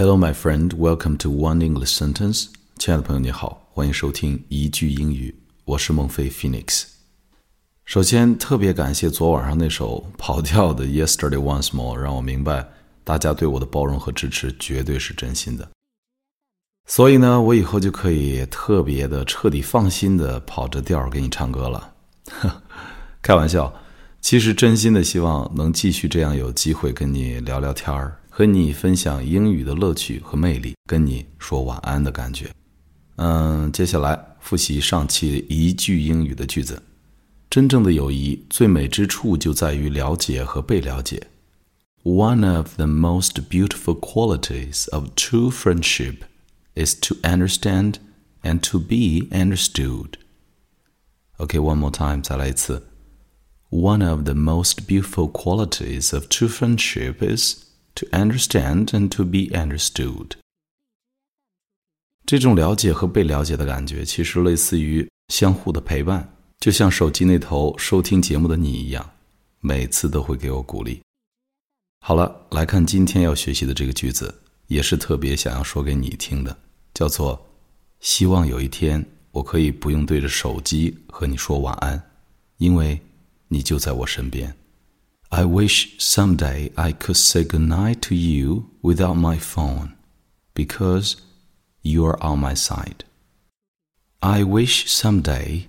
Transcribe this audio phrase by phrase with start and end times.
[0.00, 0.74] Hello, my friend.
[0.74, 2.46] Welcome to One English Sentence.
[2.78, 5.34] 亲爱的朋友，你好，欢迎收听一句英语。
[5.64, 6.84] 我是孟非 Phoenix。
[7.84, 12.64] 首先，特别感谢昨晚上那首跑调的《Yesterday Once More》，让我明白
[13.02, 15.68] 大家对我的包容和支持绝对是真心的。
[16.86, 21.92] 所以呢，我以后就可以特别的、彻底放心的跑着调给你唱歌了。
[23.20, 23.74] 开玩笑，
[24.20, 32.51] 其实真心的希望能继续这样有机会跟你聊聊天儿，和你分享英语的乐趣和魅力，跟你说晚安的感觉。
[33.17, 36.81] 嗯，接下来复习上期一句英语的句子。
[37.49, 41.27] 真正的友谊最美之处就在于了解和被了解。
[42.03, 46.17] One of the most beautiful qualities of true friendship
[46.75, 47.95] is to understand
[48.41, 50.15] and to be understood.
[51.37, 52.21] Okay, one more time.
[52.21, 52.87] 再来一次。
[53.69, 57.63] One of the most beautiful qualities of true friendship is
[57.98, 60.32] to understand and to be understood.
[62.26, 69.10] 这种了解和被了解的感觉，其实类似于相互的陪伴，就像手机那头收听节目的你一样，
[69.60, 71.00] 每次都会给我鼓励。
[72.00, 76.56] 好了，来看今天要学习的这个句子，也是特别想要说给你听的，
[76.94, 77.46] 叫做
[78.00, 79.04] “希望有一天”。
[79.30, 82.02] 我可以不用对着手机和你说晚安，
[82.56, 83.00] 因为
[83.48, 84.56] 你就在我身边。
[85.31, 89.95] I wish someday I could say goodnight to you without my phone,
[90.53, 91.17] because
[91.81, 93.03] you are on my side.
[94.21, 95.65] I wish someday，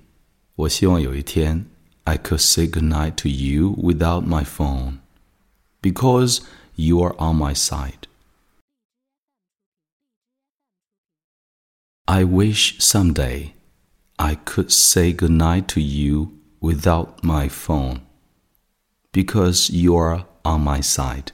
[0.57, 1.67] 我希望有一天
[2.05, 4.99] I could say goodnight to you without my phone,
[5.81, 6.41] because
[6.77, 8.07] you are on my side.
[12.07, 13.55] I wish someday
[14.17, 18.03] I could say goodnight to you without my phone
[19.13, 21.29] because you are on my side.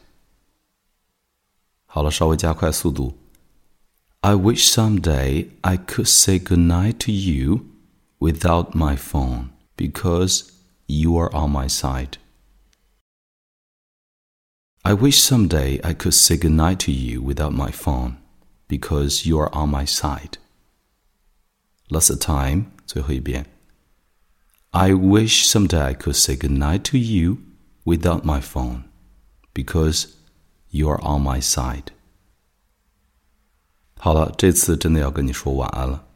[1.86, 3.16] 好了，稍微加快速度。
[4.20, 7.66] I wish someday I could say goodnight to you
[8.20, 10.50] without my phone because
[10.86, 12.18] you are on my side.
[14.82, 18.16] I wish someday I could say goodnight to you without my phone
[18.68, 20.38] because you are on my side.
[21.88, 23.46] Lots of time，最后一遍。
[24.70, 27.38] I wish someday I could say goodnight to you
[27.84, 28.82] without my phone,
[29.54, 30.06] because
[30.70, 31.86] you are on my side.
[33.96, 36.06] 好了，这次真的要跟你说晚安了。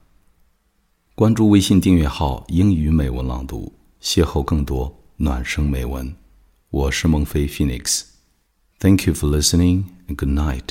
[1.15, 6.17] 关注微信订阅号“英语美文朗读”，邂逅更多暖声美文。
[6.71, 10.71] 我是孟非 Phoenix。Thank you for listening and good night.